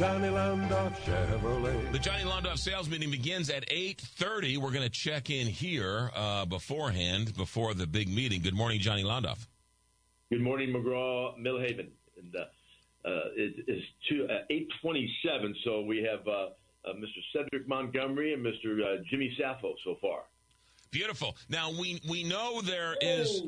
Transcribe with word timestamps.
Johnny 0.00 0.28
Londoff 0.28 0.96
Chevrolet. 1.00 1.92
The 1.92 1.98
Johnny 1.98 2.24
Londoff 2.24 2.56
sales 2.56 2.88
meeting 2.88 3.10
begins 3.10 3.50
at 3.50 3.68
8.30. 3.68 4.56
We're 4.56 4.70
going 4.70 4.82
to 4.82 4.88
check 4.88 5.28
in 5.28 5.46
here 5.46 6.10
uh, 6.16 6.46
beforehand, 6.46 7.36
before 7.36 7.74
the 7.74 7.86
big 7.86 8.08
meeting. 8.08 8.40
Good 8.40 8.54
morning, 8.54 8.80
Johnny 8.80 9.04
Londoff. 9.04 9.46
Good 10.30 10.40
morning, 10.40 10.70
McGraw, 10.70 11.38
Milhaven. 11.38 11.88
And 12.16 12.34
uh, 12.34 13.08
uh, 13.08 13.20
it 13.36 13.68
is 13.68 13.82
two, 14.08 14.24
uh, 14.24 14.48
827, 14.48 15.54
so 15.64 15.82
we 15.82 15.98
have 15.98 16.26
uh, 16.26 16.30
uh, 16.88 16.94
Mr. 16.94 17.20
Cedric 17.34 17.68
Montgomery 17.68 18.32
and 18.32 18.42
Mr. 18.42 18.80
Uh, 18.82 19.02
Jimmy 19.10 19.36
Sappho 19.38 19.74
so 19.84 19.98
far. 20.00 20.20
Beautiful. 20.90 21.36
Now 21.48 21.70
we 21.70 22.00
we 22.08 22.24
know 22.24 22.60
there 22.62 22.96
is 23.00 23.42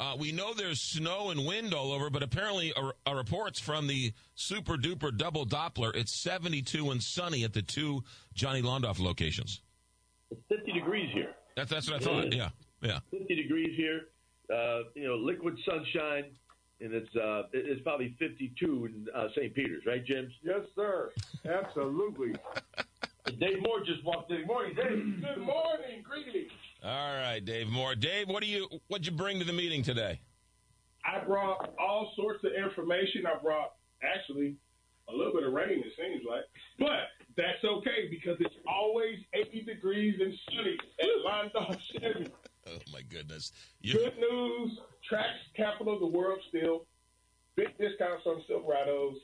uh, 0.00 0.16
we 0.18 0.32
know 0.32 0.52
there's 0.52 0.80
snow 0.80 1.30
and 1.30 1.46
wind 1.46 1.72
all 1.72 1.92
over, 1.92 2.10
but 2.10 2.24
apparently 2.24 2.72
a, 2.76 3.10
a 3.10 3.14
reports 3.14 3.60
from 3.60 3.86
the 3.86 4.12
super 4.34 4.74
duper 4.74 5.16
double 5.16 5.46
Doppler. 5.46 5.94
It's 5.94 6.12
72 6.12 6.90
and 6.90 7.00
sunny 7.00 7.44
at 7.44 7.52
the 7.52 7.62
two 7.62 8.02
Johnny 8.34 8.62
Londoff 8.62 8.98
locations. 8.98 9.60
It's 10.30 10.40
50 10.48 10.72
degrees 10.72 11.10
here. 11.12 11.34
That's 11.56 11.70
that's 11.70 11.88
what 11.88 12.02
I 12.02 12.04
thought. 12.04 12.32
Yeah, 12.32 12.48
yeah. 12.82 12.98
50 13.12 13.34
degrees 13.34 13.76
here. 13.76 14.08
Uh, 14.52 14.80
you 14.94 15.06
know, 15.06 15.14
liquid 15.14 15.56
sunshine, 15.68 16.24
and 16.80 16.92
it's 16.92 17.14
uh, 17.14 17.42
it's 17.52 17.82
probably 17.82 18.16
52 18.18 18.86
in 18.86 19.06
uh, 19.14 19.28
St. 19.36 19.54
Peter's, 19.54 19.84
right, 19.86 20.04
James? 20.04 20.32
Yes, 20.42 20.62
sir. 20.74 21.10
Absolutely. 21.48 22.34
Dave 23.38 23.62
Moore 23.62 23.80
just 23.84 24.02
walked 24.04 24.30
in. 24.32 24.38
Good 24.38 24.46
morning, 24.46 24.74
Dave. 24.74 25.20
Good 25.20 25.44
morning. 25.44 26.02
Greetings. 26.02 26.50
All 26.88 27.16
right, 27.16 27.44
Dave 27.44 27.68
Moore. 27.68 27.94
Dave, 27.94 28.28
what 28.28 28.42
do 28.42 28.48
you 28.48 28.66
what'd 28.86 29.06
you 29.06 29.12
bring 29.12 29.38
to 29.40 29.44
the 29.44 29.52
meeting 29.52 29.82
today? 29.82 30.20
I 31.04 31.22
brought 31.22 31.74
all 31.78 32.12
sorts 32.16 32.42
of 32.44 32.52
information. 32.52 33.26
I 33.26 33.38
brought 33.42 33.74
actually 34.02 34.56
a 35.06 35.12
little 35.12 35.34
bit 35.34 35.42
of 35.42 35.52
rain, 35.52 35.82
it 35.84 35.92
seems 35.98 36.22
like. 36.26 36.44
But 36.78 37.08
that's 37.36 37.62
okay 37.62 38.08
because 38.08 38.38
it's 38.40 38.54
always 38.66 39.18
80 39.34 39.64
degrees 39.64 40.18
and 40.18 40.32
sunny 40.48 40.78
at 41.00 41.08
Londoff 41.26 41.78
Chevy. 41.92 42.32
Oh 42.66 42.76
my 42.92 43.00
goodness! 43.00 43.52
You, 43.80 43.94
Good 43.94 44.18
news. 44.18 44.78
Tracks 45.08 45.38
capital 45.56 45.94
of 45.94 46.00
the 46.00 46.06
world 46.06 46.38
still. 46.50 46.84
Big 47.56 47.68
discounts 47.78 48.26
on 48.26 48.42
Silverados. 48.50 49.14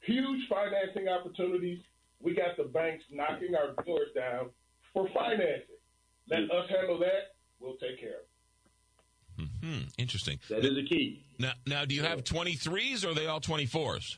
Huge 0.00 0.46
financing 0.50 1.08
opportunities. 1.08 1.78
We 2.20 2.34
got 2.34 2.58
the 2.58 2.64
banks 2.64 3.04
knocking 3.10 3.54
our 3.54 3.72
doors 3.86 4.08
down 4.14 4.50
for 4.92 5.08
financing. 5.14 5.79
Let 6.28 6.50
us 6.50 6.68
handle 6.68 6.98
that. 7.00 7.34
We'll 7.58 7.76
take 7.76 8.00
care 8.00 8.10
of 8.10 9.44
it. 9.44 9.48
hmm, 9.62 9.88
interesting. 9.98 10.38
That 10.48 10.64
is 10.64 10.76
a 10.78 10.82
key. 10.82 11.24
Now, 11.38 11.52
now, 11.66 11.84
do 11.84 11.94
you 11.94 12.02
have 12.02 12.24
23s 12.24 13.04
or 13.04 13.10
are 13.10 13.14
they 13.14 13.26
all 13.26 13.40
24s? 13.40 14.16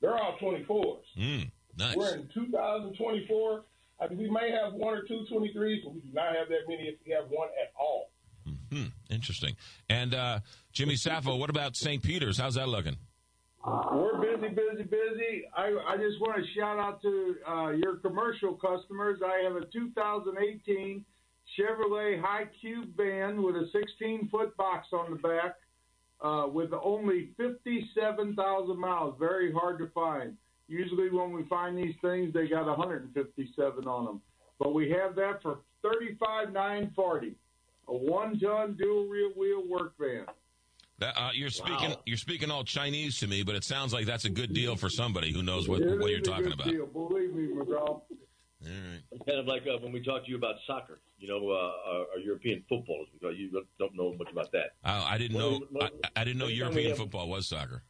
They're 0.00 0.16
all 0.16 0.36
24s. 0.40 0.98
Hmm, 1.16 1.42
nice. 1.76 1.96
We're 1.96 2.14
in 2.14 2.28
2024. 2.34 3.64
I 3.98 4.08
mean, 4.08 4.18
we 4.18 4.30
may 4.30 4.50
have 4.50 4.74
one 4.74 4.94
or 4.94 5.02
two 5.02 5.24
23s, 5.32 5.84
but 5.84 5.94
we 5.94 6.00
do 6.00 6.12
not 6.12 6.34
have 6.36 6.48
that 6.48 6.68
many 6.68 6.82
if 6.84 6.96
we 7.06 7.12
have 7.12 7.24
one 7.30 7.48
at 7.62 7.72
all. 7.80 8.10
Hmm, 8.70 8.86
interesting. 9.10 9.56
And 9.88 10.14
uh, 10.14 10.40
Jimmy 10.72 10.96
Sappho, 10.96 11.36
what 11.36 11.50
about 11.50 11.76
St. 11.76 12.02
Peter's? 12.02 12.38
How's 12.38 12.54
that 12.54 12.68
looking? 12.68 12.96
We're 13.66 14.20
busy, 14.20 14.54
busy, 14.54 14.84
busy. 14.84 15.42
I, 15.56 15.74
I 15.88 15.96
just 15.96 16.20
want 16.20 16.36
to 16.36 16.44
shout 16.58 16.78
out 16.78 17.02
to 17.02 17.34
uh, 17.48 17.70
your 17.70 17.96
commercial 17.96 18.54
customers. 18.54 19.18
I 19.24 19.42
have 19.42 19.56
a 19.56 19.64
2018 19.72 21.04
Chevrolet 21.58 22.20
High 22.20 22.44
Cube 22.60 22.96
van 22.96 23.42
with 23.42 23.56
a 23.56 23.66
16 23.72 24.28
foot 24.30 24.56
box 24.56 24.88
on 24.92 25.10
the 25.10 25.16
back 25.16 25.56
uh, 26.20 26.46
with 26.46 26.70
only 26.72 27.30
57,000 27.36 28.78
miles. 28.78 29.16
Very 29.18 29.52
hard 29.52 29.78
to 29.78 29.88
find. 29.88 30.36
Usually, 30.68 31.10
when 31.10 31.32
we 31.32 31.44
find 31.48 31.76
these 31.76 31.94
things, 32.02 32.32
they 32.32 32.46
got 32.46 32.66
157 32.66 33.88
on 33.88 34.04
them. 34.04 34.20
But 34.60 34.74
we 34.74 34.90
have 34.90 35.16
that 35.16 35.42
for 35.42 35.58
35,940. 35.82 37.34
A 37.88 37.94
one 37.94 38.38
ton 38.38 38.76
dual 38.78 39.06
rear 39.06 39.30
wheel 39.36 39.62
work 39.68 39.94
van. 39.98 40.26
That, 40.98 41.14
uh, 41.20 41.30
you're 41.34 41.50
speaking. 41.50 41.90
Wow. 41.90 42.00
You're 42.06 42.16
speaking 42.16 42.50
all 42.50 42.64
Chinese 42.64 43.18
to 43.20 43.26
me, 43.26 43.42
but 43.42 43.54
it 43.54 43.64
sounds 43.64 43.92
like 43.92 44.06
that's 44.06 44.24
a 44.24 44.30
good 44.30 44.54
deal 44.54 44.76
for 44.76 44.88
somebody 44.88 45.30
who 45.32 45.42
knows 45.42 45.68
what, 45.68 45.80
what 45.80 46.10
you're 46.10 46.20
a 46.20 46.22
talking 46.22 46.44
good 46.44 46.54
about. 46.54 46.68
Deal. 46.68 46.86
Believe 46.86 47.34
me, 47.34 47.48
McGraw. 47.48 47.88
All 47.88 48.02
right. 48.62 49.00
It's 49.12 49.24
kind 49.26 49.38
of 49.38 49.46
like 49.46 49.62
uh, 49.66 49.78
when 49.82 49.92
we 49.92 50.02
talk 50.02 50.24
to 50.24 50.30
you 50.30 50.36
about 50.36 50.54
soccer, 50.66 50.98
you 51.18 51.28
know, 51.28 51.50
uh, 51.50 51.54
our, 51.90 52.00
our 52.14 52.18
European 52.24 52.64
football. 52.68 53.04
Because 53.12 53.36
you 53.38 53.50
don't 53.78 53.94
know 53.94 54.14
much 54.14 54.28
about 54.32 54.50
that. 54.52 54.70
Oh, 54.84 55.04
I 55.06 55.18
didn't 55.18 55.36
Well, 55.36 55.50
know. 55.60 55.66
well, 55.70 55.90
I, 56.16 56.22
I 56.22 56.24
didn't 56.24 56.38
know 56.38 56.46
European 56.46 56.88
have- 56.88 56.98
football 56.98 57.28
was 57.28 57.46
soccer. 57.46 57.82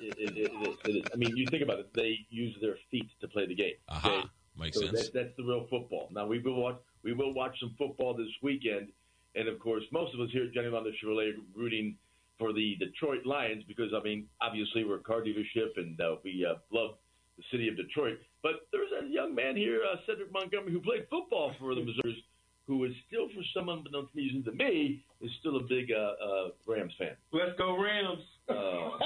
It, 0.00 0.14
it, 0.18 0.36
it, 0.36 0.50
it, 0.52 0.78
it 0.86 0.96
is. 0.96 1.02
I 1.12 1.16
mean, 1.16 1.36
you 1.36 1.46
think 1.50 1.62
about 1.62 1.78
it. 1.78 1.92
They 1.94 2.18
use 2.30 2.56
their 2.60 2.76
feet 2.90 3.08
to 3.20 3.28
play 3.28 3.46
the 3.46 3.54
game. 3.54 3.74
Aha, 3.88 4.28
makes 4.58 4.78
So 4.78 4.86
sense. 4.86 5.10
that, 5.10 5.12
that's 5.12 5.36
the 5.36 5.44
real 5.44 5.66
football. 5.70 6.08
Now 6.12 6.26
we 6.26 6.38
will 6.40 6.54
watch. 6.60 6.78
We 7.02 7.12
will 7.12 7.34
watch 7.34 7.58
some 7.60 7.74
football 7.78 8.14
this 8.14 8.28
weekend, 8.42 8.88
and 9.34 9.48
of 9.48 9.58
course, 9.58 9.82
most 9.92 10.14
of 10.14 10.20
us 10.20 10.28
here 10.32 10.44
at 10.44 10.52
Johnny 10.52 10.68
Londoff 10.68 10.92
Chevrolet 11.02 11.30
are 11.32 11.40
rooting 11.54 11.96
for 12.38 12.52
the 12.52 12.76
Detroit 12.78 13.24
Lions 13.26 13.62
because 13.68 13.92
I 13.94 14.02
mean, 14.02 14.26
obviously 14.40 14.84
we're 14.84 14.96
a 14.96 15.00
car 15.00 15.20
dealership 15.22 15.76
and 15.76 16.00
uh, 16.00 16.16
we 16.24 16.46
uh, 16.48 16.54
love 16.72 16.92
the 17.36 17.44
city 17.52 17.68
of 17.68 17.76
Detroit. 17.76 18.18
But 18.42 18.66
there's 18.72 18.90
a 19.02 19.06
young 19.08 19.34
man 19.34 19.56
here, 19.56 19.80
uh, 19.90 19.96
Cedric 20.06 20.32
Montgomery, 20.32 20.72
who 20.72 20.80
played 20.80 21.06
football 21.10 21.52
for 21.58 21.74
the 21.74 21.82
Missouri, 21.82 22.24
who 22.66 22.84
is 22.84 22.92
still, 23.06 23.28
for 23.28 23.42
some 23.54 23.68
unbeknown 23.68 24.08
reason 24.14 24.42
to 24.44 24.52
me, 24.52 25.04
is 25.20 25.30
still 25.40 25.56
a 25.56 25.62
big 25.64 25.90
uh, 25.92 26.12
uh, 26.24 26.48
Rams 26.66 26.92
fan. 26.98 27.12
Let's 27.32 27.58
go 27.58 27.76
Rams. 27.82 28.20
Oh 28.48 28.98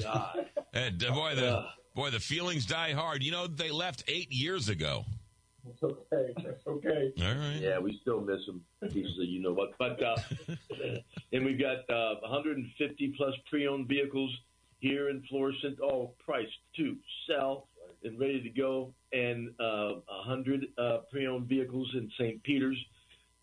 God! 0.00 0.46
And 0.72 1.04
uh, 1.04 1.12
boy, 1.12 1.34
the 1.34 1.48
Uh. 1.56 1.70
boy, 1.96 2.10
the 2.10 2.20
feelings 2.20 2.64
die 2.66 2.92
hard. 2.92 3.24
You 3.24 3.32
know, 3.32 3.48
they 3.48 3.70
left 3.70 4.04
eight 4.06 4.30
years 4.30 4.68
ago. 4.68 5.04
It's 5.72 5.82
okay. 5.82 6.32
That's 6.36 6.66
okay. 6.66 7.12
All 7.22 7.34
right. 7.34 7.60
Yeah, 7.60 7.78
we 7.78 7.98
still 8.02 8.20
miss 8.20 8.40
him 8.46 8.62
pieces 8.92 9.18
of 9.18 9.28
you 9.28 9.40
know 9.40 9.52
what. 9.52 9.70
But 9.78 10.02
uh, 10.02 10.16
and 11.32 11.44
we've 11.44 11.60
got 11.60 11.88
uh, 11.94 12.20
150 12.22 13.14
plus 13.16 13.34
pre-owned 13.48 13.88
vehicles 13.88 14.34
here 14.80 15.10
in 15.10 15.22
Florissant, 15.28 15.80
all 15.80 16.14
priced 16.24 16.50
to 16.76 16.96
sell 17.28 17.68
and 18.02 18.18
ready 18.18 18.42
to 18.42 18.48
go, 18.48 18.92
and 19.12 19.50
uh, 19.60 20.00
100 20.26 20.66
uh, 20.78 20.98
pre-owned 21.10 21.46
vehicles 21.46 21.90
in 21.94 22.10
St. 22.18 22.42
Peter's. 22.42 22.78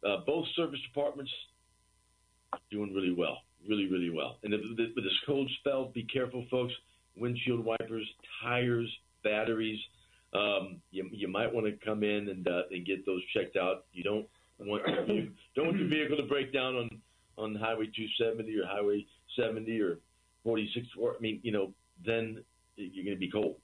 Uh, 0.08 0.18
both 0.26 0.46
service 0.56 0.80
departments 0.94 1.32
doing 2.72 2.94
really 2.94 3.14
well, 3.14 3.40
really, 3.68 3.88
really 3.88 4.10
well. 4.10 4.38
And 4.44 4.54
if, 4.54 4.62
with 4.62 4.96
this 4.96 5.20
cold 5.26 5.50
spell, 5.60 5.92
be 5.94 6.04
careful, 6.04 6.46
folks. 6.50 6.74
Windshield 7.16 7.66
wipers, 7.66 8.08
tires, 8.44 8.92
batteries. 9.24 9.80
Um, 10.34 10.82
you, 10.92 11.08
you 11.12 11.28
might 11.28 11.54
want 11.54 11.66
to 11.66 11.86
come 11.86 12.04
in 12.04 12.30
and 12.30 12.48
uh, 12.48 12.64
and 12.72 12.86
get 12.86 13.06
those 13.06 13.22
checked 13.34 13.56
out. 13.56 13.86
You 13.94 14.04
don't 14.04 14.28
want 14.60 14.88
your 14.88 15.06
vehicle, 15.06 15.34
don't 15.56 15.66
want 15.68 15.80
your 15.80 15.88
vehicle 15.88 16.18
to 16.18 16.24
break 16.24 16.54
down 16.54 16.76
on 16.76 16.90
on 17.38 17.56
Highway 17.56 17.86
270 17.86 18.60
or 18.60 18.66
Highway 18.66 19.06
70 19.40 19.80
or 19.82 20.00
46. 20.44 20.88
Or 21.00 21.16
I 21.16 21.20
mean, 21.20 21.40
you 21.44 21.52
know, 21.52 21.72
then 22.06 22.44
you're 22.76 23.06
going 23.06 23.16
to 23.16 23.20
be 23.20 23.32
cold. 23.32 23.56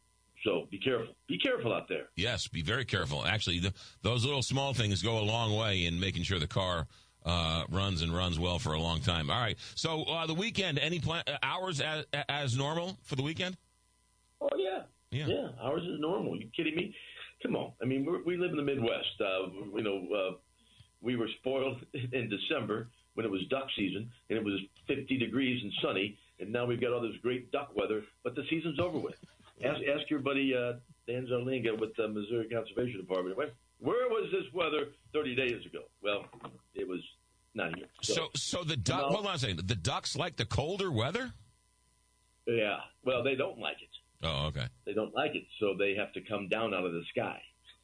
So 0.43 0.67
be 0.69 0.77
careful. 0.77 1.15
Be 1.27 1.37
careful 1.37 1.73
out 1.73 1.87
there. 1.87 2.09
Yes, 2.15 2.47
be 2.47 2.61
very 2.61 2.85
careful. 2.85 3.25
Actually, 3.25 3.59
the, 3.59 3.73
those 4.01 4.25
little 4.25 4.41
small 4.41 4.73
things 4.73 5.01
go 5.01 5.19
a 5.19 5.23
long 5.23 5.57
way 5.57 5.85
in 5.85 5.99
making 5.99 6.23
sure 6.23 6.37
the 6.37 6.47
car 6.47 6.87
uh, 7.25 7.63
runs 7.69 8.01
and 8.01 8.13
runs 8.13 8.39
well 8.39 8.59
for 8.59 8.73
a 8.73 8.79
long 8.79 8.99
time. 8.99 9.29
All 9.29 9.39
right. 9.39 9.57
So 9.75 10.03
uh, 10.03 10.27
the 10.27 10.33
weekend, 10.33 10.79
any 10.79 10.99
plan, 10.99 11.23
uh, 11.27 11.37
hours 11.41 11.79
as, 11.79 12.05
as 12.27 12.57
normal 12.57 12.97
for 13.03 13.15
the 13.15 13.23
weekend? 13.23 13.57
Oh 14.41 14.49
yeah, 14.57 14.81
Yeah. 15.13 15.27
yeah. 15.27 15.47
Ours 15.61 15.83
is 15.83 15.99
normal. 15.99 16.35
you 16.35 16.49
kidding 16.55 16.75
me? 16.75 16.93
Come 17.41 17.55
on. 17.55 17.73
I 17.81 17.85
mean, 17.85 18.05
we're, 18.05 18.23
we 18.23 18.37
live 18.37 18.51
in 18.51 18.57
the 18.57 18.63
Midwest. 18.63 19.19
Uh, 19.19 19.49
you 19.75 19.83
know, 19.83 20.01
uh, 20.15 20.35
we 21.01 21.15
were 21.15 21.27
spoiled 21.39 21.77
in 21.93 22.29
December 22.29 22.87
when 23.15 23.25
it 23.25 23.31
was 23.31 23.41
duck 23.49 23.67
season 23.75 24.09
and 24.29 24.37
it 24.37 24.43
was 24.43 24.59
50 24.87 25.17
degrees 25.17 25.61
and 25.61 25.71
sunny, 25.81 26.17
and 26.39 26.51
now 26.51 26.65
we've 26.65 26.81
got 26.81 26.93
all 26.93 27.01
this 27.01 27.15
great 27.21 27.51
duck 27.51 27.71
weather. 27.75 28.01
But 28.23 28.35
the 28.35 28.43
season's 28.49 28.79
over 28.79 28.97
with. 28.97 29.15
Ask, 29.63 29.79
ask 29.87 30.09
your 30.09 30.19
buddy 30.19 30.53
uh, 30.55 30.73
Dan 31.07 31.27
Zarlenga 31.31 31.79
with 31.79 31.95
the 31.95 32.07
Missouri 32.07 32.49
Conservation 32.49 32.99
Department. 32.99 33.37
Where, 33.37 33.49
where 33.79 34.09
was 34.09 34.29
this 34.31 34.51
weather 34.53 34.87
30 35.13 35.35
days 35.35 35.65
ago? 35.65 35.83
Well, 36.01 36.25
it 36.73 36.87
was 36.87 36.99
not 37.53 37.75
here. 37.75 37.85
So, 38.01 38.29
so 38.35 38.63
the 38.63 38.75
duck. 38.75 39.01
No. 39.01 39.09
Hold 39.09 39.27
on 39.27 39.35
a 39.35 39.39
second. 39.39 39.67
The 39.67 39.75
ducks 39.75 40.15
like 40.15 40.37
the 40.37 40.45
colder 40.45 40.91
weather. 40.91 41.31
yeah. 42.47 42.77
Well, 43.05 43.23
they 43.23 43.35
don't 43.35 43.59
like 43.59 43.77
it. 43.81 43.89
Oh, 44.23 44.47
okay. 44.47 44.65
They 44.85 44.93
don't 44.93 45.13
like 45.13 45.35
it, 45.35 45.43
so 45.59 45.73
they 45.77 45.95
have 45.95 46.11
to 46.13 46.21
come 46.21 46.47
down 46.49 46.73
out 46.73 46.85
of 46.85 46.93
the 46.93 47.03
sky. 47.11 47.41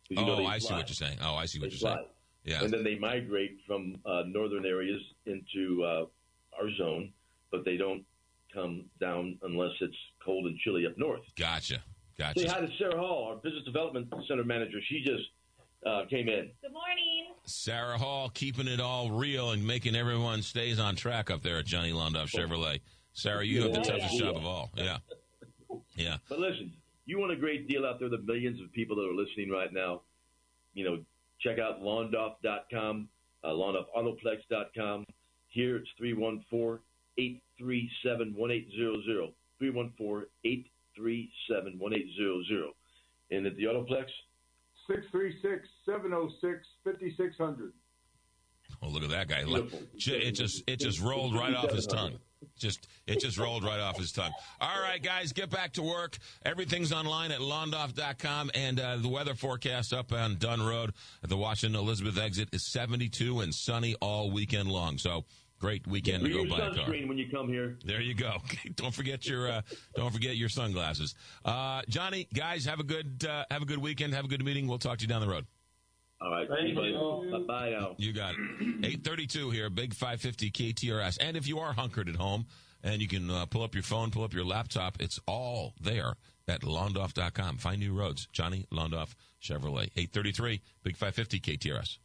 you 0.10 0.16
know, 0.18 0.34
oh, 0.34 0.36
they 0.38 0.46
I 0.46 0.58
see 0.60 0.74
what 0.74 0.88
you're 0.90 0.96
saying. 0.96 1.18
Oh, 1.22 1.36
I 1.36 1.46
see 1.46 1.60
what 1.60 1.70
They 1.70 1.76
you're 1.76 1.80
fly. 1.80 1.96
saying. 1.96 2.08
Yeah. 2.46 2.64
and 2.64 2.72
then 2.74 2.84
they 2.84 2.98
migrate 2.98 3.58
from 3.68 3.98
uh, 4.06 4.24
northern 4.28 4.66
areas 4.66 5.02
into 5.26 5.84
uh, 5.84 6.06
our 6.60 6.72
zone, 6.78 7.12
but 7.52 7.66
they 7.66 7.76
don't 7.78 8.04
come 8.54 8.86
down 9.00 9.38
unless 9.44 9.72
it's 9.82 9.96
cold 10.24 10.46
and 10.48 10.58
chilly 10.60 10.86
up 10.88 10.98
north. 10.98 11.22
Gotcha. 11.38 11.84
Gotcha. 12.18 12.40
Say 12.40 12.46
Gotcha. 12.48 12.60
hi 12.62 12.66
to 12.66 12.72
Sarah 12.78 12.98
Hall, 12.98 13.28
our 13.30 13.36
business 13.36 13.64
development 13.66 14.12
center 14.28 14.44
manager. 14.44 14.80
She 14.88 15.04
just 15.06 15.24
uh, 15.86 16.04
came 16.10 16.28
in. 16.30 16.50
Good 16.62 16.72
morning. 16.74 17.26
Sarah 17.46 17.98
Hall 17.98 18.30
keeping 18.30 18.68
it 18.68 18.80
all 18.80 19.12
real 19.12 19.52
and 19.52 19.66
making 19.66 19.96
everyone 19.96 20.42
stays 20.42 20.80
on 20.80 20.96
track 20.96 21.30
up 21.30 21.44
there 21.44 21.58
at 21.60 21.66
Johnny 21.66 21.92
Londoff 21.92 22.30
Chevrolet. 22.30 22.80
Sarah, 23.14 23.44
you 23.46 23.62
have 23.64 23.74
the 23.74 23.80
Yeah. 23.80 23.84
toughest 24.00 24.18
job 24.18 24.38
of 24.38 24.46
all. 24.46 24.72
Yeah. 24.76 24.98
Yeah. 26.00 26.18
But 26.30 26.40
listen, 26.40 26.72
you 27.06 27.20
want 27.20 27.32
a 27.34 27.36
great 27.36 27.68
deal 27.68 27.86
out 27.86 28.00
there, 28.00 28.10
the 28.10 28.20
millions 28.20 28.62
of 28.62 28.72
people 28.72 28.96
that 28.96 29.04
are 29.04 29.14
listening 29.14 29.50
right 29.50 29.72
now, 29.74 30.02
you 30.74 30.86
know, 30.86 31.00
check 31.42 31.60
out 31.60 31.82
londoff.com, 31.82 33.10
uh, 33.44 33.48
londoffautoplex.com. 33.48 35.06
Here 35.50 35.76
it's 35.78 35.90
314 35.98 36.80
837 37.18 38.34
1800. 38.36 39.34
314 39.60 40.26
837 40.46 41.80
1800. 41.80 42.72
And 43.32 43.46
at 43.46 43.56
the 43.58 43.64
Autoplex, 43.64 44.08
636 44.88 45.68
706 45.86 46.68
5600. 46.84 47.74
Oh, 48.82 48.88
look 48.88 49.04
at 49.04 49.10
that 49.10 49.28
guy! 49.28 49.44
Beautiful. 49.44 49.82
It 49.96 50.32
just 50.32 50.64
it 50.68 50.80
just 50.80 51.02
rolled 51.02 51.36
right 51.36 51.54
off 51.54 51.72
his 51.72 51.86
tongue. 51.86 52.20
Just 52.58 52.88
it 53.08 53.20
just 53.20 53.38
rolled 53.38 53.64
right 53.64 53.80
off 53.80 53.98
his 53.98 54.12
tongue. 54.12 54.32
All 54.62 54.82
right, 54.82 55.02
guys, 55.02 55.34
get 55.34 55.50
back 55.50 55.74
to 55.74 55.82
work. 55.82 56.18
Everything's 56.46 56.92
online 56.92 57.32
at 57.32 57.40
londoff.com, 57.40 58.52
and 58.54 58.80
uh, 58.80 58.98
the 58.98 59.08
weather 59.08 59.36
forecast 59.36 59.94
up 59.94 60.12
on 60.14 60.36
Dunn 60.36 60.62
Road 60.62 60.94
at 61.24 61.30
the 61.30 61.38
Washington 61.38 61.80
Elizabeth 61.80 62.18
exit 62.18 62.50
is 62.54 62.66
72 62.66 63.40
and 63.42 63.54
sunny 63.54 63.96
all 64.02 64.32
weekend 64.32 64.70
long. 64.70 64.98
So 64.98 65.26
great 65.60 65.86
weekend 65.88 66.24
to 66.24 66.30
go 66.30 66.46
buy 66.46 66.68
a 66.68 66.74
car. 66.74 66.90
when 66.90 67.18
you 67.18 67.30
come 67.30 67.50
here. 67.50 67.78
There 67.84 68.02
you 68.02 68.14
go. 68.14 68.38
don't 68.76 68.94
forget 68.94 69.28
your 69.28 69.50
uh, 69.52 69.62
don't 69.96 70.12
forget 70.12 70.36
your 70.36 70.50
sunglasses. 70.50 71.16
Uh, 71.46 71.82
Johnny, 71.90 72.28
guys, 72.34 72.66
have 72.66 72.80
a 72.80 72.84
good 72.84 73.26
uh, 73.30 73.46
have 73.52 73.62
a 73.62 73.66
good 73.66 73.80
weekend. 73.80 74.14
Have 74.14 74.26
a 74.26 74.30
good 74.30 74.44
meeting. 74.44 74.68
We'll 74.68 74.80
talk 74.80 74.98
to 75.00 75.04
you 75.04 75.08
down 75.10 75.22
the 75.22 75.28
road. 75.28 75.46
All 76.22 76.32
right. 76.32 76.48
Thank 76.50 76.76
you. 76.76 77.30
Bye 77.32 77.40
bye 77.40 77.70
now. 77.70 77.96
You 77.98 78.12
got 78.12 78.34
it. 78.34 78.40
832 78.86 79.52
here, 79.52 79.70
Big 79.70 79.94
550 79.94 80.52
KTRS. 80.52 81.18
And 81.22 81.38
if 81.38 81.48
you 81.48 81.60
are 81.60 81.72
hunkered 81.74 82.10
at 82.10 82.16
home 82.16 82.46
and 82.84 83.02
you 83.02 83.08
can 83.08 83.30
uh, 83.30 83.46
pull 83.46 83.64
up 83.64 83.74
your 83.74 83.84
phone, 83.84 84.12
pull 84.12 84.24
up 84.24 84.34
your 84.34 84.44
laptop, 84.46 85.02
it's 85.02 85.20
all 85.28 85.74
there 85.80 86.16
at 86.48 86.62
londoff.com. 86.62 87.58
Find 87.58 87.80
new 87.80 87.94
roads. 87.94 88.28
Johnny 88.34 88.66
Londoff 88.72 89.16
Chevrolet. 89.42 89.92
833, 89.96 90.62
Big 90.84 90.98
550 90.98 91.40
KTRS. 91.40 92.00